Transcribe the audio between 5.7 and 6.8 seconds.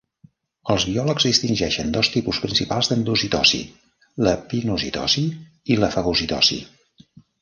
i la fagocitosi.